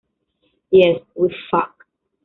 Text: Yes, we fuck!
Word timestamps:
Yes, 0.71 0.99
we 1.13 1.29
fuck! 1.51 1.85